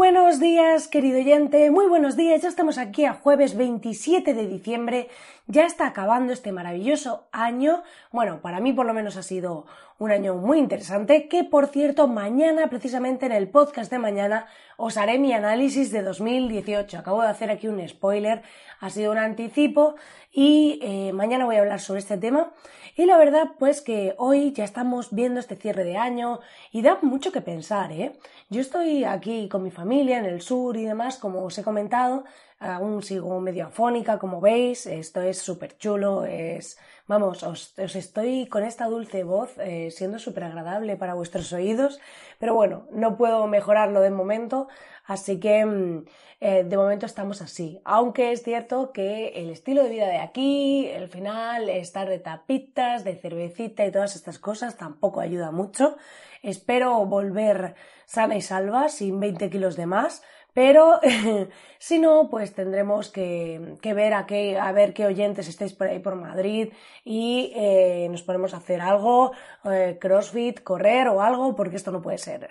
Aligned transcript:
Buenos 0.00 0.40
días, 0.40 0.88
querido 0.88 1.18
oyente, 1.18 1.70
muy 1.70 1.86
buenos 1.86 2.16
días. 2.16 2.40
Ya 2.40 2.48
estamos 2.48 2.78
aquí 2.78 3.04
a 3.04 3.12
jueves 3.12 3.54
27 3.54 4.32
de 4.32 4.46
diciembre. 4.46 5.08
Ya 5.52 5.66
está 5.66 5.88
acabando 5.88 6.32
este 6.32 6.52
maravilloso 6.52 7.26
año. 7.32 7.82
Bueno, 8.12 8.40
para 8.40 8.60
mí 8.60 8.72
por 8.72 8.86
lo 8.86 8.94
menos 8.94 9.16
ha 9.16 9.24
sido 9.24 9.66
un 9.98 10.12
año 10.12 10.36
muy 10.36 10.58
interesante, 10.58 11.26
que 11.26 11.42
por 11.42 11.66
cierto, 11.66 12.06
mañana, 12.06 12.68
precisamente 12.68 13.26
en 13.26 13.32
el 13.32 13.48
podcast 13.48 13.90
de 13.90 13.98
mañana, 13.98 14.46
os 14.76 14.96
haré 14.96 15.18
mi 15.18 15.32
análisis 15.32 15.90
de 15.90 16.02
2018. 16.02 16.96
Acabo 16.96 17.22
de 17.22 17.30
hacer 17.30 17.50
aquí 17.50 17.66
un 17.66 17.86
spoiler, 17.88 18.42
ha 18.78 18.90
sido 18.90 19.10
un 19.10 19.18
anticipo 19.18 19.96
y 20.30 20.78
eh, 20.82 21.12
mañana 21.12 21.46
voy 21.46 21.56
a 21.56 21.62
hablar 21.62 21.80
sobre 21.80 21.98
este 21.98 22.16
tema. 22.16 22.52
Y 22.96 23.06
la 23.06 23.16
verdad, 23.16 23.50
pues 23.58 23.80
que 23.80 24.14
hoy 24.18 24.52
ya 24.52 24.62
estamos 24.62 25.12
viendo 25.12 25.40
este 25.40 25.56
cierre 25.56 25.82
de 25.82 25.96
año 25.96 26.38
y 26.70 26.82
da 26.82 26.98
mucho 27.02 27.32
que 27.32 27.40
pensar, 27.40 27.90
¿eh? 27.90 28.12
Yo 28.50 28.60
estoy 28.60 29.02
aquí 29.02 29.48
con 29.48 29.64
mi 29.64 29.72
familia 29.72 30.18
en 30.18 30.26
el 30.26 30.42
sur 30.42 30.76
y 30.76 30.84
demás, 30.84 31.16
como 31.16 31.42
os 31.42 31.58
he 31.58 31.64
comentado, 31.64 32.24
aún 32.60 33.02
sigo 33.02 33.40
medio 33.40 33.66
afónica, 33.66 34.18
como 34.18 34.40
veis, 34.40 34.86
esto 34.86 35.22
es 35.22 35.38
súper 35.38 35.78
chulo, 35.78 36.26
es, 36.26 36.78
vamos, 37.06 37.42
os, 37.42 37.72
estoy 37.78 38.46
con 38.46 38.64
esta 38.64 38.84
dulce 38.84 39.24
voz 39.24 39.56
eh, 39.58 39.90
siendo 39.90 40.18
súper 40.18 40.44
agradable 40.44 40.96
para 40.96 41.14
vuestros 41.14 41.52
oídos, 41.54 41.98
pero 42.38 42.54
bueno, 42.54 42.86
no 42.92 43.16
puedo 43.16 43.46
mejorarlo 43.46 44.02
de 44.02 44.10
momento, 44.10 44.68
así 45.06 45.40
que 45.40 45.64
mm, 45.64 46.04
eh, 46.40 46.64
de 46.64 46.76
momento 46.76 47.06
estamos 47.06 47.40
así, 47.40 47.80
aunque 47.84 48.30
es 48.32 48.42
cierto 48.42 48.92
que 48.92 49.28
el 49.36 49.48
estilo 49.48 49.82
de 49.82 49.88
vida 49.88 50.08
de 50.08 50.18
aquí, 50.18 50.86
el 50.86 51.08
final, 51.08 51.70
estar 51.70 52.10
de 52.10 52.18
tapitas, 52.18 53.04
de 53.04 53.16
cervecita 53.16 53.86
y 53.86 53.90
todas 53.90 54.16
estas 54.16 54.38
cosas 54.38 54.76
tampoco 54.76 55.20
ayuda 55.20 55.50
mucho, 55.50 55.96
espero 56.42 57.06
volver 57.06 57.74
sana 58.04 58.36
y 58.36 58.42
salva, 58.42 58.88
sin 58.90 59.18
20 59.18 59.48
kilos 59.48 59.76
de 59.76 59.86
más, 59.86 60.22
pero 60.54 61.00
si 61.78 61.98
no, 61.98 62.28
pues 62.30 62.54
tendremos 62.54 63.10
que, 63.10 63.76
ver 63.82 64.14
a, 64.14 64.26
qué, 64.26 64.58
a 64.58 64.72
ver 64.72 64.92
qué 64.92 65.06
oyentes 65.06 65.48
estáis 65.48 65.72
por 65.72 65.88
ahí 65.88 65.98
por 65.98 66.14
Madrid 66.14 66.72
y 67.04 67.52
eh, 67.54 68.08
nos 68.10 68.22
ponemos 68.22 68.54
a 68.54 68.58
hacer 68.58 68.80
algo, 68.80 69.32
eh, 69.64 69.98
crossfit, 70.00 70.62
correr 70.62 71.08
o 71.08 71.22
algo, 71.22 71.54
porque 71.54 71.76
esto 71.76 71.90
no 71.90 72.02
puede 72.02 72.18
ser. 72.18 72.48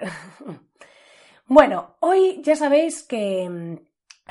bueno, 1.47 1.95
hoy 1.99 2.41
ya 2.43 2.55
sabéis 2.55 3.03
que 3.03 3.49
mm, 3.49 3.77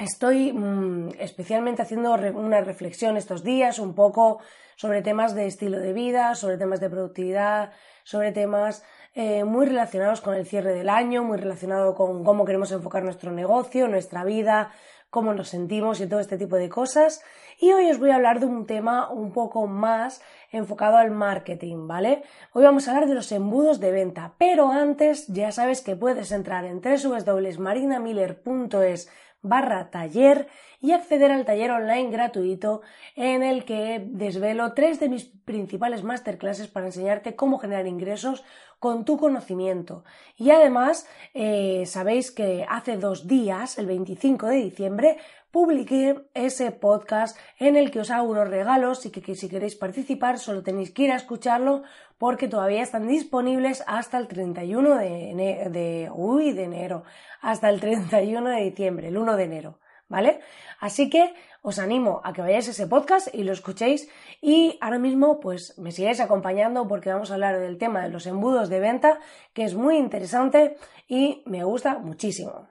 estoy 0.03 0.53
mm, 0.53 1.11
especialmente 1.19 1.83
haciendo 1.83 2.15
una 2.15 2.61
reflexión 2.61 3.17
estos 3.17 3.43
días 3.43 3.79
un 3.79 3.95
poco 3.95 4.41
sobre 4.77 5.03
temas 5.03 5.35
de 5.35 5.47
estilo 5.47 5.81
de 5.81 5.93
vida, 5.93 6.37
sobre 6.37 6.57
temas 6.57 6.81
de 6.81 6.89
productividad, 6.89 7.73
sobre 8.05 8.31
temas 8.31 8.85
eh, 9.21 9.43
muy 9.43 9.67
relacionados 9.67 10.21
con 10.21 10.37
el 10.37 10.47
cierre 10.47 10.73
del 10.73 10.89
año, 10.89 11.25
muy 11.25 11.39
relacionado 11.39 11.97
con 11.97 12.23
cómo 12.23 12.45
queremos 12.45 12.71
enfocar 12.71 13.03
nuestro 13.03 13.33
negocio, 13.33 13.89
nuestra 13.89 14.23
vida, 14.23 14.71
cómo 15.11 15.35
nos 15.35 15.49
sentimos 15.49 16.01
y 16.01 16.07
todo 16.07 16.21
este 16.21 16.39
tipo 16.39 16.55
de 16.55 16.69
cosas. 16.69 17.21
Y 17.59 17.73
hoy 17.73 17.91
os 17.91 17.99
voy 17.99 18.11
a 18.11 18.15
hablar 18.15 18.39
de 18.39 18.47
un 18.47 18.65
tema 18.65 19.11
un 19.11 19.33
poco 19.33 19.67
más 19.67 20.23
enfocado 20.53 20.99
al 20.99 21.11
marketing, 21.11 21.89
¿vale? 21.89 22.23
Hoy 22.53 22.63
vamos 22.63 22.87
a 22.87 22.93
hablar 22.93 23.09
de 23.09 23.17
los 23.17 23.33
embudos 23.33 23.81
de 23.81 23.91
venta, 23.91 24.35
pero 24.39 24.71
antes 24.71 25.27
ya 25.27 25.51
sabes 25.51 25.81
que 25.81 25.97
puedes 25.97 26.31
entrar 26.31 26.65
en 26.65 26.81
www.marinamiller.es 26.81 29.11
barra 29.43 29.91
taller 29.91 30.49
y 30.81 30.93
acceder 30.93 31.33
al 31.33 31.45
taller 31.45 31.71
online 31.71 32.11
gratuito 32.11 32.83
en 33.17 33.43
el 33.43 33.65
que 33.65 34.01
desvelo 34.05 34.75
tres 34.75 35.01
de 35.01 35.09
mis 35.09 35.25
principales 35.45 36.05
masterclasses 36.05 36.69
para 36.69 36.87
enseñarte 36.87 37.37
cómo 37.37 37.59
generar 37.59 37.87
ingresos 37.87 38.45
con 38.79 39.05
tu 39.05 39.19
conocimiento. 39.19 40.05
Y 40.37 40.51
además, 40.51 41.09
eh, 41.35 41.85
sabéis 41.87 42.31
que 42.31 42.65
hace 42.69 42.97
dos 42.97 43.27
días, 43.27 43.77
el 43.79 43.87
25 43.87 44.47
de 44.47 44.57
diciembre, 44.57 45.19
publiqué 45.51 46.21
ese 46.35 46.71
podcast 46.71 47.37
en 47.59 47.77
el 47.77 47.91
que 47.91 48.01
os 48.01 48.11
hago 48.11 48.29
unos 48.29 48.49
regalos 48.49 49.05
y 49.07 49.11
que, 49.11 49.35
si 49.35 49.49
queréis 49.49 49.77
participar 49.77 50.39
solo 50.39 50.63
tenéis 50.63 50.93
que 50.93 51.05
ir 51.05 51.13
a 51.13 51.17
escucharlo 51.17 51.83
porque 52.19 52.49
todavía 52.49 52.83
están 52.83 53.07
disponibles 53.07 53.83
hasta 53.87 54.19
el 54.19 54.29
31 54.29 54.97
de, 54.97 55.69
de, 55.71 56.11
uy, 56.13 56.53
de 56.53 56.65
enero, 56.65 57.05
hasta 57.41 57.69
el 57.71 57.81
31 57.81 58.51
de 58.51 58.63
diciembre, 58.63 59.09
el 59.09 59.17
1 59.17 59.37
de 59.37 59.45
enero, 59.45 59.79
¿vale? 60.09 60.41
Así 60.81 61.09
que 61.09 61.33
os 61.63 61.79
animo 61.79 62.21
a 62.25 62.33
que 62.33 62.41
vayáis 62.41 62.69
a 62.69 62.71
ese 62.71 62.87
podcast 62.87 63.33
y 63.35 63.43
lo 63.45 63.53
escuchéis 63.53 64.09
y 64.41 64.79
ahora 64.81 64.99
mismo 64.99 65.41
pues 65.41 65.79
me 65.79 65.93
sigáis 65.93 66.21
acompañando 66.21 66.87
porque 66.87 67.13
vamos 67.13 67.31
a 67.31 67.35
hablar 67.35 67.59
del 67.59 67.79
tema 67.79 68.03
de 68.03 68.11
los 68.11 68.27
embudos 68.27 68.69
de 68.69 68.81
venta 68.81 69.21
que 69.53 69.65
es 69.65 69.75
muy 69.75 69.97
interesante 69.97 70.77
y 71.07 71.43
me 71.47 71.65
gusta 71.65 71.99
muchísimo. 71.99 72.69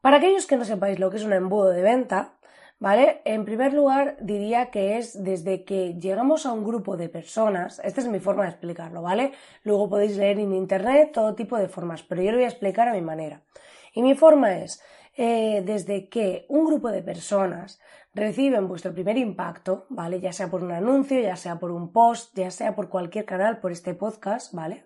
Para 0.00 0.18
aquellos 0.18 0.46
que 0.46 0.56
no 0.56 0.66
sepáis 0.66 0.98
lo 0.98 1.10
que 1.10 1.16
es 1.16 1.24
un 1.24 1.32
embudo 1.32 1.70
de 1.70 1.80
venta, 1.80 2.33
¿vale? 2.84 3.22
En 3.24 3.46
primer 3.46 3.72
lugar, 3.72 4.18
diría 4.20 4.70
que 4.70 4.98
es 4.98 5.24
desde 5.24 5.64
que 5.64 5.94
llegamos 5.94 6.44
a 6.44 6.52
un 6.52 6.64
grupo 6.64 6.98
de 6.98 7.08
personas, 7.08 7.80
esta 7.82 8.02
es 8.02 8.08
mi 8.08 8.20
forma 8.20 8.42
de 8.42 8.50
explicarlo, 8.50 9.00
¿vale? 9.00 9.32
Luego 9.62 9.88
podéis 9.88 10.18
leer 10.18 10.38
en 10.38 10.52
internet 10.52 11.12
todo 11.14 11.34
tipo 11.34 11.56
de 11.56 11.68
formas, 11.68 12.02
pero 12.02 12.20
yo 12.20 12.30
lo 12.30 12.36
voy 12.36 12.44
a 12.44 12.50
explicar 12.50 12.86
a 12.86 12.92
mi 12.92 13.00
manera. 13.00 13.40
Y 13.94 14.02
mi 14.02 14.14
forma 14.14 14.58
es, 14.58 14.82
eh, 15.16 15.62
desde 15.64 16.10
que 16.10 16.44
un 16.50 16.66
grupo 16.66 16.90
de 16.90 17.00
personas 17.00 17.80
reciben 18.12 18.68
vuestro 18.68 18.92
primer 18.92 19.16
impacto, 19.16 19.86
¿vale? 19.88 20.20
Ya 20.20 20.34
sea 20.34 20.50
por 20.50 20.62
un 20.62 20.72
anuncio, 20.72 21.18
ya 21.18 21.36
sea 21.36 21.58
por 21.58 21.70
un 21.70 21.90
post, 21.90 22.36
ya 22.36 22.50
sea 22.50 22.74
por 22.74 22.90
cualquier 22.90 23.24
canal, 23.24 23.60
por 23.60 23.72
este 23.72 23.94
podcast, 23.94 24.52
¿vale? 24.52 24.84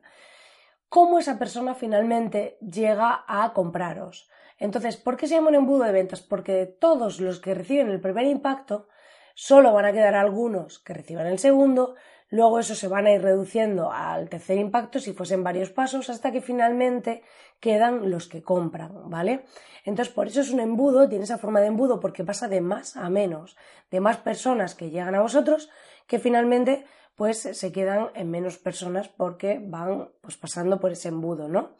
Cómo 0.88 1.18
esa 1.18 1.36
persona 1.36 1.74
finalmente 1.74 2.58
llega 2.60 3.24
a 3.26 3.52
compraros. 3.52 4.30
Entonces, 4.58 4.96
¿por 4.96 5.16
qué 5.16 5.26
se 5.26 5.34
llama 5.34 5.48
un 5.48 5.54
embudo 5.54 5.84
de 5.84 5.92
ventas? 5.92 6.20
Porque 6.20 6.52
de 6.52 6.66
todos 6.66 7.20
los 7.20 7.40
que 7.40 7.54
reciben 7.54 7.88
el 7.90 8.00
primer 8.00 8.26
impacto, 8.26 8.88
solo 9.34 9.72
van 9.72 9.84
a 9.84 9.92
quedar 9.92 10.14
algunos 10.14 10.80
que 10.80 10.94
reciban 10.94 11.26
el 11.26 11.38
segundo, 11.38 11.94
luego 12.28 12.58
eso 12.58 12.74
se 12.74 12.88
van 12.88 13.06
a 13.06 13.12
ir 13.12 13.22
reduciendo 13.22 13.92
al 13.92 14.28
tercer 14.28 14.58
impacto 14.58 14.98
si 14.98 15.12
fuesen 15.12 15.44
varios 15.44 15.70
pasos 15.70 16.10
hasta 16.10 16.32
que 16.32 16.40
finalmente 16.40 17.22
quedan 17.60 18.10
los 18.10 18.28
que 18.28 18.42
compran, 18.42 19.08
¿vale? 19.08 19.44
Entonces, 19.84 20.12
por 20.12 20.26
eso 20.26 20.40
es 20.40 20.50
un 20.50 20.60
embudo, 20.60 21.08
tiene 21.08 21.24
esa 21.24 21.38
forma 21.38 21.60
de 21.60 21.68
embudo 21.68 22.00
porque 22.00 22.24
pasa 22.24 22.48
de 22.48 22.60
más 22.60 22.96
a 22.96 23.08
menos, 23.10 23.56
de 23.90 24.00
más 24.00 24.18
personas 24.18 24.74
que 24.74 24.90
llegan 24.90 25.14
a 25.14 25.22
vosotros 25.22 25.70
que 26.06 26.18
finalmente 26.18 26.84
pues 27.14 27.38
se 27.40 27.72
quedan 27.72 28.10
en 28.14 28.30
menos 28.30 28.58
personas 28.58 29.08
porque 29.08 29.60
van 29.62 30.10
pues 30.20 30.36
pasando 30.36 30.78
por 30.78 30.92
ese 30.92 31.08
embudo, 31.08 31.48
¿no? 31.48 31.74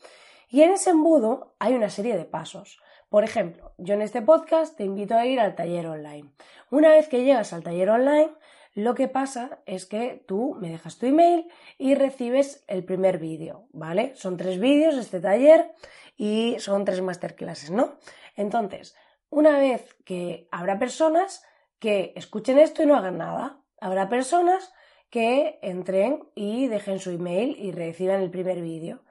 Y 0.51 0.63
en 0.63 0.73
ese 0.73 0.91
embudo 0.91 1.55
hay 1.59 1.75
una 1.75 1.91
serie 1.91 2.17
de 2.17 2.25
pasos. 2.25 2.81
Por 3.11 3.23
ejemplo, 3.23 3.75
yo 3.77 3.95
en 3.95 4.03
este 4.03 4.23
podcast 4.23 4.77
te 4.77 4.85
invito 4.85 5.15
a 5.15 5.27
ir 5.27 5.41
al 5.41 5.55
taller 5.55 5.87
online. 5.87 6.31
Una 6.71 6.89
vez 6.91 7.09
que 7.09 7.23
llegas 7.23 7.53
al 7.53 7.63
taller 7.63 7.91
online, 7.91 8.31
lo 8.75 8.95
que 8.95 9.09
pasa 9.09 9.61
es 9.67 9.85
que 9.85 10.25
tú 10.27 10.57
me 10.59 10.71
dejas 10.71 10.99
tu 10.99 11.05
email 11.05 11.51
y 11.77 11.95
recibes 11.95 12.65
el 12.67 12.85
primer 12.85 13.19
vídeo, 13.19 13.67
¿vale? 13.73 14.15
Son 14.15 14.39
tres 14.39 14.59
vídeos 14.59 14.97
este 14.97 15.21
taller 15.21 15.71
y 16.17 16.57
son 16.61 16.87
tres 16.87 17.03
masterclasses, 17.03 17.71
¿no? 17.71 17.99
Entonces, 18.35 18.97
una 19.29 19.59
vez 19.59 19.97
que 20.07 20.49
habrá 20.51 20.79
personas 20.79 21.45
que 21.79 22.13
escuchen 22.17 22.59
esto 22.59 22.83
y 22.83 22.87
no 22.87 22.97
hagan 22.97 23.19
nada, 23.19 23.61
habrá 23.81 24.09
personas 24.09 24.73
que 25.11 25.59
entren 25.61 26.29
y 26.35 26.69
dejen 26.69 27.01
su 27.01 27.11
email 27.11 27.55
y 27.59 27.73
reciban 27.73 28.23
el 28.23 28.31
primer 28.31 28.63
vídeo 28.63 29.03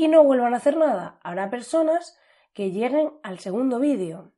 y 0.00 0.08
no 0.08 0.24
vuelvan 0.24 0.54
a 0.54 0.56
hacer 0.56 0.78
nada. 0.78 1.18
Habrá 1.22 1.50
personas 1.50 2.18
que 2.54 2.70
lleguen 2.70 3.12
al 3.22 3.38
segundo 3.38 3.78
vídeo, 3.78 4.32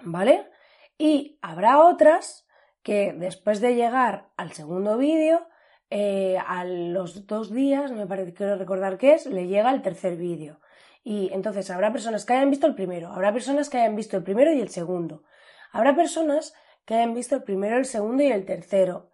¿vale? 0.00 0.48
Y 0.96 1.40
habrá 1.42 1.80
otras 1.80 2.46
que 2.84 3.12
después 3.12 3.60
de 3.60 3.74
llegar 3.74 4.28
al 4.36 4.52
segundo 4.52 4.96
vídeo, 4.96 5.48
eh, 5.90 6.38
a 6.46 6.64
los 6.64 7.26
dos 7.26 7.50
días, 7.50 7.90
me 7.90 8.06
parece, 8.06 8.32
quiero 8.32 8.54
recordar 8.54 8.96
que 8.96 9.14
es, 9.14 9.26
le 9.26 9.48
llega 9.48 9.72
el 9.72 9.82
tercer 9.82 10.16
vídeo. 10.16 10.60
Y 11.02 11.30
entonces 11.32 11.68
habrá 11.70 11.90
personas 11.90 12.24
que 12.24 12.34
hayan 12.34 12.50
visto 12.50 12.68
el 12.68 12.76
primero, 12.76 13.08
habrá 13.08 13.32
personas 13.32 13.68
que 13.68 13.78
hayan 13.78 13.96
visto 13.96 14.16
el 14.16 14.22
primero 14.22 14.52
y 14.52 14.60
el 14.60 14.68
segundo. 14.68 15.24
Habrá 15.72 15.96
personas 15.96 16.54
que 16.84 16.94
hayan 16.94 17.12
visto 17.12 17.34
el 17.34 17.42
primero, 17.42 17.76
el 17.76 17.86
segundo 17.86 18.22
y 18.22 18.28
el 18.28 18.44
tercero 18.44 19.10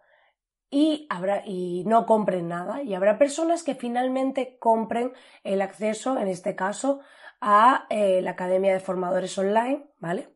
y, 0.69 1.07
habrá, 1.09 1.43
y 1.45 1.83
no 1.85 2.05
compren 2.05 2.47
nada. 2.47 2.83
Y 2.83 2.93
habrá 2.93 3.17
personas 3.17 3.63
que 3.63 3.75
finalmente 3.75 4.57
compren 4.59 5.13
el 5.43 5.61
acceso, 5.61 6.17
en 6.17 6.27
este 6.27 6.55
caso, 6.55 6.99
a 7.41 7.85
eh, 7.89 8.21
la 8.21 8.31
Academia 8.31 8.73
de 8.73 8.79
Formadores 8.79 9.37
Online, 9.37 9.85
¿vale? 9.99 10.29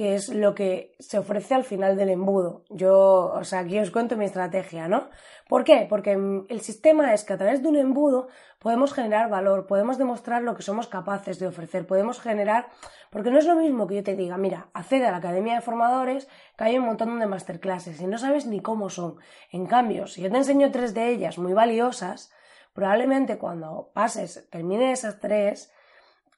Que 0.00 0.14
es 0.14 0.30
lo 0.30 0.54
que 0.54 0.96
se 0.98 1.18
ofrece 1.18 1.52
al 1.52 1.62
final 1.62 1.94
del 1.94 2.08
embudo. 2.08 2.64
Yo, 2.70 3.34
o 3.34 3.44
sea, 3.44 3.58
aquí 3.58 3.78
os 3.78 3.90
cuento 3.90 4.16
mi 4.16 4.24
estrategia, 4.24 4.88
¿no? 4.88 5.10
¿Por 5.46 5.62
qué? 5.62 5.86
Porque 5.90 6.12
el 6.12 6.60
sistema 6.62 7.12
es 7.12 7.22
que 7.22 7.34
a 7.34 7.36
través 7.36 7.62
de 7.62 7.68
un 7.68 7.76
embudo 7.76 8.28
podemos 8.60 8.94
generar 8.94 9.28
valor, 9.28 9.66
podemos 9.66 9.98
demostrar 9.98 10.40
lo 10.40 10.54
que 10.54 10.62
somos 10.62 10.88
capaces 10.88 11.38
de 11.38 11.48
ofrecer, 11.48 11.86
podemos 11.86 12.18
generar, 12.18 12.68
porque 13.10 13.30
no 13.30 13.36
es 13.36 13.44
lo 13.44 13.56
mismo 13.56 13.86
que 13.86 13.96
yo 13.96 14.02
te 14.02 14.16
diga, 14.16 14.38
mira, 14.38 14.68
accede 14.72 15.06
a 15.06 15.10
la 15.10 15.18
Academia 15.18 15.56
de 15.56 15.60
Formadores, 15.60 16.28
que 16.56 16.64
hay 16.64 16.78
un 16.78 16.86
montón 16.86 17.20
de 17.20 17.26
masterclasses 17.26 18.00
y 18.00 18.06
no 18.06 18.16
sabes 18.16 18.46
ni 18.46 18.60
cómo 18.60 18.88
son. 18.88 19.16
En 19.52 19.66
cambio, 19.66 20.06
si 20.06 20.22
yo 20.22 20.30
te 20.30 20.38
enseño 20.38 20.70
tres 20.70 20.94
de 20.94 21.10
ellas 21.10 21.36
muy 21.36 21.52
valiosas, 21.52 22.32
probablemente 22.72 23.36
cuando 23.36 23.90
pases, 23.92 24.48
termine 24.50 24.92
esas 24.92 25.20
tres, 25.20 25.70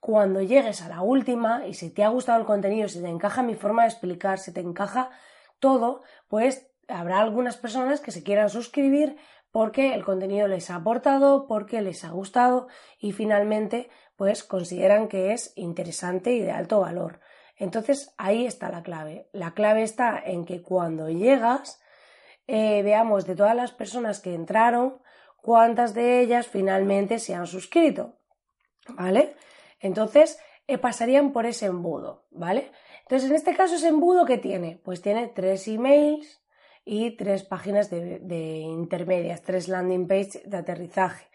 cuando 0.02 0.42
llegues 0.42 0.82
a 0.82 0.88
la 0.88 1.00
última 1.00 1.64
y 1.64 1.74
si 1.74 1.88
te 1.88 2.02
ha 2.02 2.08
gustado 2.08 2.40
el 2.40 2.44
contenido, 2.44 2.88
si 2.88 3.00
te 3.00 3.08
encaja 3.08 3.44
mi 3.44 3.54
forma 3.54 3.82
de 3.82 3.90
explicar, 3.90 4.40
si 4.40 4.52
te 4.52 4.58
encaja 4.58 5.10
todo, 5.60 6.02
pues 6.26 6.66
habrá 6.88 7.20
algunas 7.20 7.56
personas 7.56 8.00
que 8.00 8.10
se 8.10 8.24
quieran 8.24 8.50
suscribir 8.50 9.16
porque 9.52 9.94
el 9.94 10.04
contenido 10.04 10.48
les 10.48 10.70
ha 10.70 10.74
aportado, 10.74 11.46
porque 11.46 11.82
les 11.82 12.02
ha 12.02 12.10
gustado 12.10 12.66
y 12.98 13.12
finalmente 13.12 13.90
pues 14.16 14.42
consideran 14.42 15.06
que 15.06 15.34
es 15.34 15.52
interesante 15.54 16.32
y 16.32 16.40
de 16.40 16.50
alto 16.50 16.80
valor. 16.80 17.20
Entonces 17.56 18.12
ahí 18.18 18.44
está 18.44 18.72
la 18.72 18.82
clave. 18.82 19.28
La 19.30 19.54
clave 19.54 19.84
está 19.84 20.20
en 20.20 20.44
que 20.44 20.62
cuando 20.62 21.10
llegas 21.10 21.80
eh, 22.48 22.82
veamos 22.82 23.24
de 23.24 23.36
todas 23.36 23.54
las 23.54 23.70
personas 23.70 24.18
que 24.18 24.34
entraron 24.34 25.00
cuántas 25.36 25.94
de 25.94 26.22
ellas 26.22 26.48
finalmente 26.48 27.20
se 27.20 27.36
han 27.36 27.46
suscrito. 27.46 28.16
¿Vale? 28.88 29.36
Entonces, 29.82 30.38
eh, 30.68 30.78
pasarían 30.78 31.32
por 31.32 31.44
ese 31.44 31.66
embudo, 31.66 32.24
¿vale? 32.30 32.70
Entonces, 33.02 33.28
en 33.28 33.36
este 33.36 33.54
caso, 33.54 33.74
ese 33.74 33.88
embudo, 33.88 34.24
¿qué 34.24 34.38
tiene? 34.38 34.80
Pues 34.82 35.02
tiene 35.02 35.26
tres 35.26 35.66
emails 35.68 36.40
y 36.84 37.16
tres 37.16 37.42
páginas 37.42 37.90
de, 37.90 38.58
intermedias, 38.60 39.42
tres 39.42 39.68
landing 39.68 40.06
page 40.06 40.42
de 40.44 40.56
aterrizaje. 40.56 41.26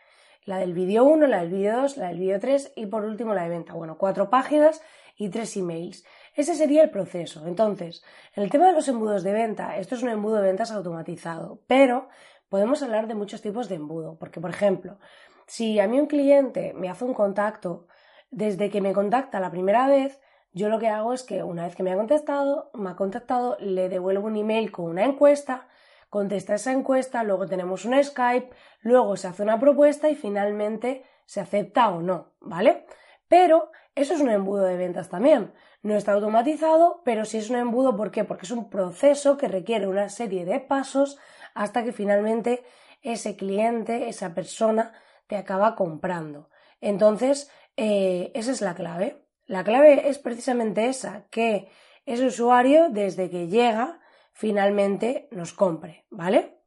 La 0.45 0.59
del 0.59 0.73
vídeo 0.73 1.03
1, 1.03 1.27
la 1.27 1.41
del 1.41 1.51
vídeo 1.51 1.81
2, 1.81 1.97
la 1.97 2.07
del 2.07 2.19
vídeo 2.19 2.39
3 2.39 2.73
y 2.77 2.85
por 2.85 3.03
último 3.03 3.33
la 3.33 3.43
de 3.43 3.49
venta. 3.49 3.73
Bueno, 3.73 3.97
cuatro 3.97 4.29
páginas 4.29 4.81
y 5.17 5.29
tres 5.29 5.57
emails. 5.57 6.05
Ese 6.33 6.55
sería 6.55 6.83
el 6.83 6.89
proceso. 6.89 7.45
Entonces, 7.47 8.01
en 8.33 8.43
el 8.43 8.49
tema 8.49 8.67
de 8.67 8.73
los 8.73 8.87
embudos 8.87 9.23
de 9.23 9.33
venta, 9.33 9.77
esto 9.77 9.95
es 9.95 10.03
un 10.03 10.09
embudo 10.09 10.37
de 10.37 10.43
ventas 10.43 10.71
automatizado, 10.71 11.61
pero 11.67 12.07
podemos 12.47 12.81
hablar 12.81 13.07
de 13.07 13.15
muchos 13.15 13.41
tipos 13.41 13.67
de 13.67 13.75
embudo. 13.75 14.17
Porque, 14.17 14.39
por 14.39 14.51
ejemplo, 14.51 14.99
si 15.47 15.79
a 15.79 15.87
mí 15.87 15.99
un 15.99 16.07
cliente 16.07 16.73
me 16.73 16.89
hace 16.89 17.03
un 17.03 17.13
contacto 17.13 17.87
desde 18.31 18.69
que 18.69 18.81
me 18.81 18.93
contacta 18.93 19.39
la 19.39 19.51
primera 19.51 19.87
vez, 19.87 20.19
yo 20.53 20.69
lo 20.69 20.79
que 20.79 20.87
hago 20.87 21.13
es 21.13 21.23
que 21.23 21.43
una 21.43 21.65
vez 21.65 21.75
que 21.75 21.83
me 21.83 21.91
ha 21.91 21.95
contestado, 21.95 22.71
me 22.73 22.89
ha 22.89 22.95
contactado, 22.95 23.57
le 23.59 23.89
devuelvo 23.89 24.27
un 24.27 24.37
email 24.37 24.71
con 24.71 24.85
una 24.85 25.05
encuesta, 25.05 25.67
contesta 26.09 26.55
esa 26.55 26.71
encuesta, 26.71 27.23
luego 27.23 27.45
tenemos 27.45 27.85
un 27.85 28.01
Skype, 28.03 28.49
luego 28.81 29.15
se 29.17 29.27
hace 29.27 29.43
una 29.43 29.59
propuesta 29.59 30.09
y 30.09 30.15
finalmente 30.15 31.03
se 31.25 31.41
acepta 31.41 31.89
o 31.89 32.01
no, 32.01 32.33
¿vale? 32.39 32.85
Pero 33.27 33.71
eso 33.93 34.13
es 34.13 34.21
un 34.21 34.29
embudo 34.29 34.63
de 34.63 34.77
ventas 34.77 35.09
también. 35.09 35.53
No 35.83 35.95
está 35.95 36.13
automatizado, 36.13 37.01
pero 37.03 37.25
sí 37.25 37.37
es 37.37 37.49
un 37.49 37.57
embudo, 37.57 37.95
¿por 37.95 38.11
qué? 38.11 38.23
Porque 38.23 38.45
es 38.45 38.51
un 38.51 38.69
proceso 38.69 39.37
que 39.37 39.47
requiere 39.47 39.87
una 39.87 40.09
serie 40.09 40.45
de 40.45 40.59
pasos 40.59 41.19
hasta 41.53 41.83
que 41.83 41.91
finalmente 41.91 42.63
ese 43.01 43.35
cliente, 43.35 44.09
esa 44.09 44.33
persona, 44.33 44.93
te 45.27 45.35
acaba 45.35 45.75
comprando. 45.75 46.49
Entonces, 46.81 47.51
eh, 47.77 48.31
esa 48.33 48.51
es 48.51 48.61
la 48.61 48.75
clave. 48.75 49.23
La 49.45 49.63
clave 49.63 50.09
es 50.09 50.17
precisamente 50.17 50.87
esa, 50.87 51.27
que 51.29 51.69
ese 52.05 52.25
usuario, 52.25 52.89
desde 52.89 53.29
que 53.29 53.47
llega, 53.47 54.01
finalmente 54.33 55.29
nos 55.31 55.53
compre, 55.53 56.05
¿vale? 56.09 56.59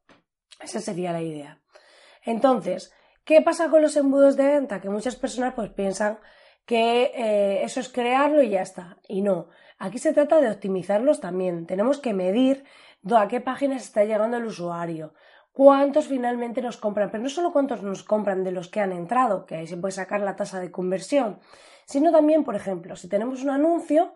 Esa 0.61 0.81
sería 0.81 1.13
la 1.13 1.23
idea. 1.23 1.61
Entonces, 2.25 2.93
¿qué 3.25 3.43
pasa 3.43 3.69
con 3.69 3.83
los 3.83 3.97
embudos 3.97 4.37
de 4.37 4.47
venta? 4.47 4.81
Que 4.81 4.89
muchas 4.89 5.17
personas 5.17 5.55
pues 5.55 5.71
piensan 5.71 6.19
que 6.65 7.13
eh, 7.15 7.65
eso 7.65 7.81
es 7.81 7.89
crearlo 7.89 8.43
y 8.43 8.51
ya 8.51 8.63
está. 8.63 8.99
Y 9.09 9.23
no, 9.23 9.49
aquí 9.79 9.99
se 9.99 10.13
trata 10.13 10.41
de 10.41 10.51
optimizarlos 10.51 11.21
también. 11.21 11.67
Tenemos 11.67 11.99
que 11.99 12.15
medir 12.15 12.65
a 13.17 13.29
qué 13.29 13.41
páginas 13.41 13.83
está 13.83 14.05
llegando 14.05 14.37
el 14.37 14.45
usuario, 14.45 15.15
cuántos 15.61 16.07
finalmente 16.07 16.63
nos 16.63 16.79
compran, 16.79 17.11
pero 17.11 17.23
no 17.23 17.29
solo 17.29 17.53
cuántos 17.53 17.83
nos 17.83 18.03
compran 18.03 18.45
de 18.45 18.51
los 18.51 18.69
que 18.69 18.81
han 18.81 18.93
entrado, 18.93 19.45
que 19.45 19.57
ahí 19.57 19.67
se 19.67 19.77
puede 19.77 19.93
sacar 19.93 20.23
la 20.23 20.35
tasa 20.35 20.59
de 20.59 20.71
conversión, 20.71 21.39
sino 21.85 22.11
también, 22.11 22.45
por 22.45 22.57
ejemplo, 22.57 22.97
si 22.97 23.11
tenemos 23.11 23.43
un 23.43 23.51
anuncio, 23.51 24.15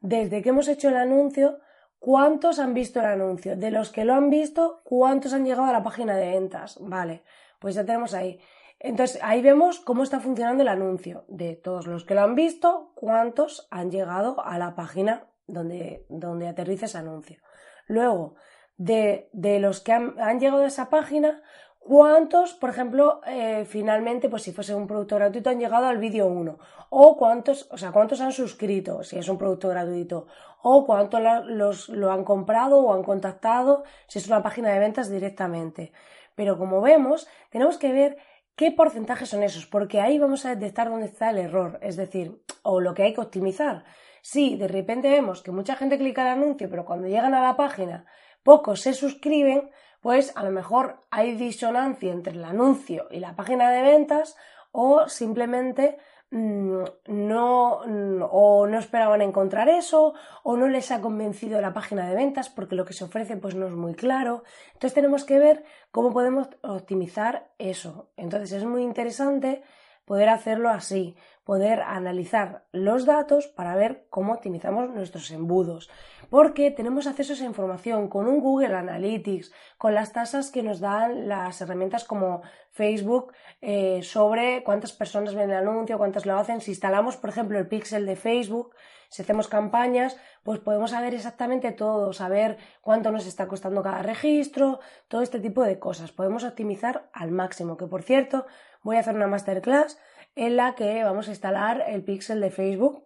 desde 0.00 0.40
que 0.40 0.48
hemos 0.48 0.68
hecho 0.68 0.88
el 0.88 0.96
anuncio, 0.96 1.58
cuántos 1.98 2.58
han 2.58 2.72
visto 2.72 3.00
el 3.00 3.04
anuncio, 3.04 3.58
de 3.58 3.70
los 3.70 3.92
que 3.92 4.06
lo 4.06 4.14
han 4.14 4.30
visto, 4.30 4.80
cuántos 4.84 5.34
han 5.34 5.44
llegado 5.44 5.68
a 5.68 5.72
la 5.74 5.82
página 5.82 6.16
de 6.16 6.30
ventas, 6.30 6.78
vale, 6.80 7.24
pues 7.58 7.74
ya 7.74 7.84
tenemos 7.84 8.14
ahí. 8.14 8.40
Entonces 8.78 9.20
ahí 9.22 9.42
vemos 9.42 9.80
cómo 9.80 10.02
está 10.02 10.18
funcionando 10.18 10.62
el 10.62 10.68
anuncio, 10.70 11.26
de 11.28 11.56
todos 11.56 11.86
los 11.86 12.06
que 12.06 12.14
lo 12.14 12.22
han 12.22 12.34
visto, 12.34 12.92
cuántos 12.94 13.68
han 13.70 13.90
llegado 13.90 14.42
a 14.42 14.56
la 14.56 14.74
página 14.74 15.26
donde, 15.46 16.06
donde 16.08 16.48
aterriza 16.48 16.86
ese 16.86 16.96
anuncio. 16.96 17.36
Luego, 17.86 18.36
de, 18.76 19.28
los 19.60 19.80
que 19.80 19.92
han, 19.92 20.40
llegado 20.40 20.62
a 20.62 20.66
esa 20.66 20.90
página, 20.90 21.42
cuántos, 21.78 22.54
por 22.54 22.70
ejemplo, 22.70 23.20
eh, 23.26 23.64
finalmente, 23.66 24.28
pues 24.28 24.42
si 24.42 24.52
fuese 24.52 24.74
un 24.74 24.86
producto 24.86 25.16
gratuito, 25.16 25.50
han 25.50 25.60
llegado 25.60 25.86
al 25.86 25.98
vídeo 25.98 26.26
1, 26.26 26.58
o 26.90 27.16
cuántos, 27.16 27.68
o 27.70 27.78
sea, 27.78 27.92
cuántos 27.92 28.20
han 28.20 28.32
suscrito, 28.32 29.02
si 29.02 29.18
es 29.18 29.28
un 29.28 29.38
producto 29.38 29.68
gratuito, 29.68 30.26
o 30.62 30.84
cuántos 30.84 31.20
los, 31.46 31.88
lo 31.88 32.10
han 32.10 32.24
comprado 32.24 32.78
o 32.80 32.92
han 32.92 33.02
contactado, 33.02 33.84
si 34.08 34.18
es 34.18 34.26
una 34.26 34.42
página 34.42 34.70
de 34.70 34.80
ventas 34.80 35.10
directamente. 35.10 35.92
Pero 36.34 36.58
como 36.58 36.80
vemos, 36.80 37.28
tenemos 37.50 37.78
que 37.78 37.92
ver 37.92 38.18
qué 38.56 38.72
porcentajes 38.72 39.28
son 39.28 39.42
esos, 39.42 39.66
porque 39.66 40.00
ahí 40.00 40.18
vamos 40.18 40.44
a 40.44 40.54
detectar 40.54 40.90
dónde 40.90 41.06
está 41.06 41.30
el 41.30 41.38
error, 41.38 41.78
es 41.82 41.96
decir, 41.96 42.42
o 42.62 42.80
lo 42.80 42.94
que 42.94 43.04
hay 43.04 43.14
que 43.14 43.20
optimizar. 43.20 43.84
Si 44.22 44.56
de 44.56 44.66
repente 44.66 45.08
vemos 45.08 45.40
que 45.40 45.52
mucha 45.52 45.76
gente 45.76 45.98
clica 45.98 46.22
el 46.22 46.42
anuncio, 46.42 46.68
pero 46.68 46.84
cuando 46.84 47.06
llegan 47.06 47.34
a 47.34 47.42
la 47.42 47.56
página 47.56 48.06
pocos 48.46 48.80
se 48.80 48.94
suscriben, 48.94 49.70
pues 50.00 50.32
a 50.36 50.44
lo 50.44 50.52
mejor 50.52 51.00
hay 51.10 51.34
disonancia 51.34 52.12
entre 52.12 52.32
el 52.34 52.44
anuncio 52.44 53.08
y 53.10 53.18
la 53.18 53.34
página 53.34 53.72
de 53.72 53.82
ventas 53.82 54.36
o 54.70 55.08
simplemente 55.08 55.98
mm, 56.30 56.84
no 57.08 57.80
mm, 57.84 58.22
o 58.30 58.68
no 58.68 58.78
esperaban 58.78 59.20
encontrar 59.20 59.68
eso 59.68 60.14
o 60.44 60.56
no 60.56 60.68
les 60.68 60.92
ha 60.92 61.00
convencido 61.00 61.60
la 61.60 61.74
página 61.74 62.08
de 62.08 62.14
ventas 62.14 62.48
porque 62.48 62.76
lo 62.76 62.84
que 62.84 62.92
se 62.92 63.02
ofrece 63.02 63.36
pues 63.36 63.56
no 63.56 63.66
es 63.66 63.72
muy 63.72 63.96
claro. 63.96 64.44
Entonces 64.74 64.94
tenemos 64.94 65.24
que 65.24 65.40
ver 65.40 65.64
cómo 65.90 66.12
podemos 66.12 66.48
optimizar 66.62 67.48
eso. 67.58 68.10
Entonces 68.16 68.52
es 68.52 68.64
muy 68.64 68.84
interesante 68.84 69.64
poder 70.04 70.28
hacerlo 70.28 70.70
así, 70.70 71.16
poder 71.46 71.80
analizar 71.82 72.64
los 72.72 73.06
datos 73.06 73.46
para 73.46 73.76
ver 73.76 74.08
cómo 74.10 74.32
optimizamos 74.32 74.90
nuestros 74.90 75.30
embudos, 75.30 75.88
porque 76.28 76.72
tenemos 76.72 77.06
acceso 77.06 77.32
a 77.32 77.36
esa 77.36 77.44
información 77.44 78.08
con 78.08 78.26
un 78.26 78.40
Google 78.40 78.74
Analytics, 78.74 79.52
con 79.78 79.94
las 79.94 80.12
tasas 80.12 80.50
que 80.50 80.64
nos 80.64 80.80
dan 80.80 81.28
las 81.28 81.60
herramientas 81.60 82.02
como 82.02 82.42
Facebook 82.72 83.32
eh, 83.60 84.00
sobre 84.02 84.64
cuántas 84.64 84.92
personas 84.92 85.36
ven 85.36 85.50
el 85.50 85.58
anuncio, 85.58 85.98
cuántas 85.98 86.26
lo 86.26 86.36
hacen. 86.36 86.60
Si 86.60 86.72
instalamos, 86.72 87.16
por 87.16 87.30
ejemplo, 87.30 87.60
el 87.60 87.68
pixel 87.68 88.06
de 88.06 88.16
Facebook, 88.16 88.74
si 89.08 89.22
hacemos 89.22 89.46
campañas, 89.46 90.16
pues 90.42 90.58
podemos 90.58 90.90
saber 90.90 91.14
exactamente 91.14 91.70
todo, 91.70 92.12
saber 92.12 92.58
cuánto 92.80 93.12
nos 93.12 93.24
está 93.24 93.46
costando 93.46 93.84
cada 93.84 94.02
registro, 94.02 94.80
todo 95.06 95.22
este 95.22 95.38
tipo 95.38 95.62
de 95.62 95.78
cosas. 95.78 96.10
Podemos 96.10 96.42
optimizar 96.42 97.08
al 97.12 97.30
máximo, 97.30 97.76
que 97.76 97.86
por 97.86 98.02
cierto, 98.02 98.46
voy 98.82 98.96
a 98.96 99.00
hacer 99.00 99.14
una 99.14 99.28
masterclass 99.28 99.96
en 100.36 100.56
la 100.56 100.74
que 100.74 101.02
vamos 101.02 101.26
a 101.26 101.30
instalar 101.30 101.82
el 101.88 102.04
pixel 102.04 102.40
de 102.40 102.50
Facebook, 102.50 103.04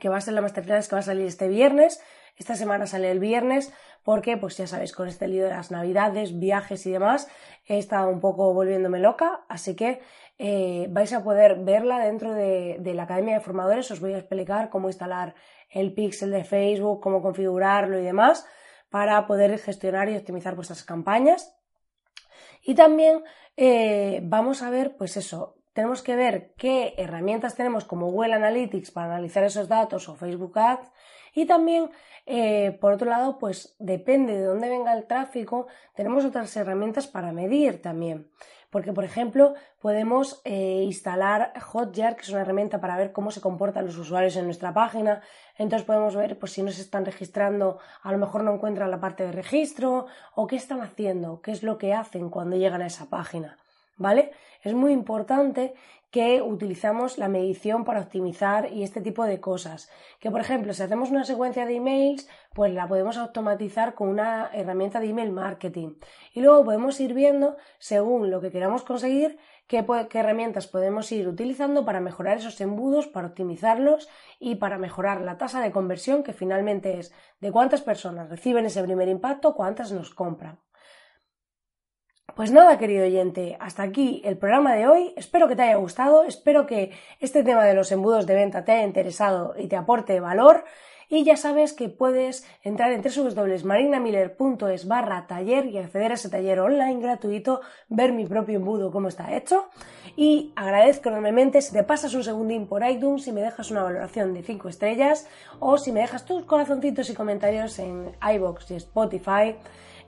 que 0.00 0.08
va 0.08 0.18
a 0.18 0.20
ser 0.20 0.34
la 0.34 0.42
masterclass 0.42 0.88
que 0.88 0.96
va 0.96 1.00
a 1.00 1.02
salir 1.02 1.26
este 1.26 1.48
viernes. 1.48 2.00
Esta 2.36 2.54
semana 2.54 2.86
sale 2.86 3.10
el 3.10 3.20
viernes 3.20 3.72
porque, 4.04 4.36
pues 4.36 4.56
ya 4.56 4.66
sabéis, 4.66 4.92
con 4.92 5.08
este 5.08 5.28
lío 5.28 5.44
de 5.44 5.50
las 5.50 5.70
navidades, 5.70 6.38
viajes 6.38 6.84
y 6.86 6.92
demás, 6.92 7.28
he 7.66 7.78
estado 7.78 8.08
un 8.10 8.20
poco 8.20 8.52
volviéndome 8.52 8.98
loca, 8.98 9.44
así 9.48 9.74
que 9.74 10.00
eh, 10.38 10.86
vais 10.90 11.12
a 11.12 11.24
poder 11.24 11.60
verla 11.64 11.98
dentro 11.98 12.32
de, 12.32 12.76
de, 12.80 12.94
la 12.94 13.04
Academia 13.04 13.34
de 13.34 13.40
Formadores. 13.40 13.90
Os 13.90 14.00
voy 14.00 14.12
a 14.12 14.18
explicar 14.18 14.70
cómo 14.70 14.88
instalar 14.88 15.34
el 15.70 15.94
pixel 15.94 16.30
de 16.30 16.44
Facebook, 16.44 17.00
cómo 17.00 17.22
configurarlo 17.22 17.98
y 17.98 18.04
demás 18.04 18.46
para 18.88 19.26
poder 19.26 19.58
gestionar 19.58 20.08
y 20.08 20.16
optimizar 20.16 20.54
vuestras 20.54 20.84
campañas. 20.84 21.54
Y 22.62 22.74
también 22.74 23.22
eh, 23.56 24.20
vamos 24.22 24.62
a 24.62 24.70
ver, 24.70 24.96
pues 24.96 25.16
eso, 25.16 25.56
tenemos 25.78 26.02
que 26.02 26.16
ver 26.16 26.54
qué 26.56 26.94
herramientas 26.98 27.54
tenemos 27.54 27.84
como 27.84 28.10
Google 28.10 28.34
Analytics 28.34 28.90
para 28.90 29.14
analizar 29.14 29.44
esos 29.44 29.68
datos 29.68 30.08
o 30.08 30.16
Facebook 30.16 30.58
Ads 30.58 30.90
y 31.32 31.46
también, 31.46 31.88
eh, 32.26 32.76
por 32.80 32.94
otro 32.94 33.08
lado, 33.08 33.38
pues 33.38 33.76
depende 33.78 34.36
de 34.36 34.42
dónde 34.42 34.68
venga 34.68 34.92
el 34.92 35.06
tráfico, 35.06 35.68
tenemos 35.94 36.24
otras 36.24 36.56
herramientas 36.56 37.06
para 37.06 37.30
medir 37.30 37.80
también. 37.80 38.28
porque 38.70 38.92
por 38.92 39.04
ejemplo 39.04 39.54
podemos 39.80 40.42
eh, 40.44 40.82
instalar 40.84 41.52
Hotjar, 41.60 42.16
que 42.16 42.22
es 42.22 42.28
una 42.30 42.40
herramienta 42.40 42.80
para 42.80 42.96
ver 42.96 43.12
cómo 43.12 43.30
se 43.30 43.40
comportan 43.40 43.86
los 43.86 43.96
usuarios 43.96 44.34
en 44.34 44.46
nuestra 44.46 44.74
página. 44.74 45.22
Entonces 45.56 45.86
podemos 45.86 46.16
ver 46.16 46.40
pues, 46.40 46.52
si 46.54 46.62
no 46.64 46.72
se 46.72 46.82
están 46.82 47.04
registrando, 47.04 47.78
a 48.02 48.10
lo 48.10 48.18
mejor 48.18 48.42
no 48.42 48.52
encuentran 48.52 48.90
la 48.90 48.98
parte 48.98 49.24
de 49.24 49.30
registro 49.30 50.06
o 50.34 50.48
qué 50.48 50.56
están 50.56 50.80
haciendo, 50.80 51.40
qué 51.40 51.52
es 51.52 51.62
lo 51.62 51.78
que 51.78 51.94
hacen 51.94 52.30
cuando 52.30 52.56
llegan 52.56 52.82
a 52.82 52.86
esa 52.86 53.06
página. 53.06 53.58
¿Vale? 53.98 54.30
Es 54.62 54.74
muy 54.74 54.92
importante 54.92 55.74
que 56.10 56.40
utilizamos 56.40 57.18
la 57.18 57.28
medición 57.28 57.84
para 57.84 58.00
optimizar 58.00 58.72
y 58.72 58.82
este 58.82 59.00
tipo 59.02 59.24
de 59.24 59.40
cosas. 59.40 59.90
Que 60.20 60.30
por 60.30 60.40
ejemplo, 60.40 60.72
si 60.72 60.82
hacemos 60.82 61.10
una 61.10 61.24
secuencia 61.24 61.66
de 61.66 61.74
emails, 61.74 62.28
pues 62.54 62.72
la 62.72 62.88
podemos 62.88 63.18
automatizar 63.18 63.94
con 63.94 64.08
una 64.08 64.50
herramienta 64.54 65.00
de 65.00 65.10
email 65.10 65.32
marketing. 65.32 65.96
Y 66.32 66.40
luego 66.40 66.64
podemos 66.64 66.98
ir 67.00 67.12
viendo, 67.12 67.56
según 67.78 68.30
lo 68.30 68.40
que 68.40 68.50
queramos 68.50 68.84
conseguir, 68.84 69.38
qué, 69.66 69.84
qué 70.08 70.18
herramientas 70.18 70.66
podemos 70.66 71.12
ir 71.12 71.28
utilizando 71.28 71.84
para 71.84 72.00
mejorar 72.00 72.38
esos 72.38 72.60
embudos, 72.62 73.06
para 73.06 73.28
optimizarlos 73.28 74.08
y 74.38 74.54
para 74.54 74.78
mejorar 74.78 75.20
la 75.20 75.36
tasa 75.36 75.60
de 75.60 75.72
conversión, 75.72 76.22
que 76.22 76.32
finalmente 76.32 76.98
es 76.98 77.12
de 77.40 77.52
cuántas 77.52 77.82
personas 77.82 78.30
reciben 78.30 78.64
ese 78.64 78.82
primer 78.82 79.08
impacto, 79.08 79.54
cuántas 79.54 79.92
nos 79.92 80.14
compran. 80.14 80.58
Pues 82.38 82.52
nada, 82.52 82.78
querido 82.78 83.04
oyente, 83.04 83.56
hasta 83.58 83.82
aquí 83.82 84.22
el 84.24 84.38
programa 84.38 84.72
de 84.76 84.86
hoy. 84.86 85.12
Espero 85.16 85.48
que 85.48 85.56
te 85.56 85.62
haya 85.62 85.74
gustado, 85.74 86.22
espero 86.22 86.66
que 86.66 86.92
este 87.18 87.42
tema 87.42 87.64
de 87.64 87.74
los 87.74 87.90
embudos 87.90 88.28
de 88.28 88.36
venta 88.36 88.64
te 88.64 88.70
haya 88.70 88.84
interesado 88.84 89.56
y 89.58 89.66
te 89.66 89.74
aporte 89.74 90.20
valor. 90.20 90.62
Y 91.08 91.24
ya 91.24 91.36
sabes 91.36 91.72
que 91.72 91.88
puedes 91.88 92.46
entrar 92.62 92.92
en 92.92 93.02
www.marinamiller.es 93.02 94.86
barra 94.86 95.26
taller 95.26 95.66
y 95.66 95.78
acceder 95.78 96.12
a 96.12 96.14
ese 96.14 96.30
taller 96.30 96.60
online 96.60 97.00
gratuito, 97.00 97.60
ver 97.88 98.12
mi 98.12 98.24
propio 98.24 98.58
embudo, 98.58 98.92
cómo 98.92 99.08
está 99.08 99.34
hecho. 99.34 99.68
Y 100.20 100.52
agradezco 100.56 101.10
enormemente 101.10 101.62
si 101.62 101.72
te 101.72 101.84
pasas 101.84 102.12
un 102.12 102.24
segundín 102.24 102.66
por 102.66 102.84
iTunes, 102.84 103.22
si 103.22 103.30
me 103.30 103.40
dejas 103.40 103.70
una 103.70 103.84
valoración 103.84 104.34
de 104.34 104.42
5 104.42 104.68
estrellas 104.68 105.28
o 105.60 105.78
si 105.78 105.92
me 105.92 106.00
dejas 106.00 106.24
tus 106.24 106.42
corazoncitos 106.42 107.08
y 107.08 107.14
comentarios 107.14 107.78
en 107.78 108.10
iBox 108.34 108.72
y 108.72 108.74
Spotify. 108.74 109.54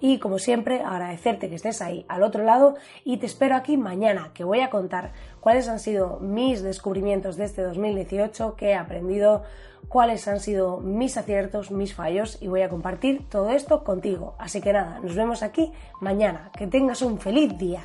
Y 0.01 0.19
como 0.19 0.41
siempre, 0.41 0.83
agradecerte 0.83 1.49
que 1.49 1.55
estés 1.55 1.81
ahí 1.81 2.07
al 2.09 2.25
otro 2.25 2.43
lado 2.43 2.75
y 3.05 3.19
te 3.19 3.27
espero 3.27 3.55
aquí 3.55 3.77
mañana, 3.77 4.33
que 4.35 4.43
voy 4.43 4.63
a 4.63 4.69
contar 4.69 5.13
cuáles 5.39 5.69
han 5.69 5.79
sido 5.79 6.19
mis 6.19 6.61
descubrimientos 6.61 7.37
de 7.37 7.45
este 7.45 7.63
2018, 7.63 8.57
que 8.57 8.71
he 8.71 8.75
aprendido, 8.75 9.45
cuáles 9.87 10.27
han 10.27 10.41
sido 10.41 10.79
mis 10.79 11.17
aciertos, 11.19 11.71
mis 11.71 11.95
fallos 11.95 12.37
y 12.41 12.49
voy 12.49 12.63
a 12.63 12.69
compartir 12.69 13.29
todo 13.29 13.51
esto 13.51 13.85
contigo. 13.85 14.35
Así 14.39 14.61
que 14.61 14.73
nada, 14.73 14.99
nos 14.99 15.15
vemos 15.15 15.45
aquí 15.45 15.71
mañana. 16.01 16.51
Que 16.59 16.67
tengas 16.67 17.01
un 17.01 17.21
feliz 17.21 17.57
día. 17.57 17.83